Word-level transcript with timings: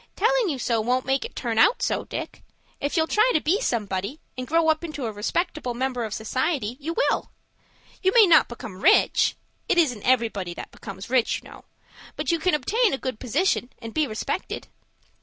"Telling 0.15 0.49
you 0.49 0.57
so 0.57 0.81
won't 0.81 1.05
make 1.05 1.25
it 1.25 1.35
turn 1.35 1.59
out 1.59 1.83
so, 1.83 2.05
Dick. 2.05 2.41
If 2.79 2.97
you'll 2.97 3.05
try 3.05 3.29
to 3.35 3.39
be 3.39 3.61
somebody, 3.61 4.19
and 4.35 4.47
grow 4.47 4.67
up 4.69 4.83
into 4.83 5.05
a 5.05 5.11
respectable 5.11 5.75
member 5.75 6.03
of 6.05 6.11
society, 6.15 6.75
you 6.79 6.95
will. 6.97 7.29
You 8.01 8.11
may 8.11 8.25
not 8.25 8.47
become 8.49 8.79
rich,—it 8.81 9.77
isn't 9.77 10.01
everybody 10.01 10.55
that 10.55 10.71
becomes 10.71 11.11
rich, 11.11 11.41
you 11.43 11.49
know—but 11.51 12.31
you 12.31 12.39
can 12.39 12.55
obtain 12.55 12.95
a 12.95 12.97
good 12.97 13.19
position, 13.19 13.69
and 13.77 13.93
be 13.93 14.07
respected." 14.07 14.69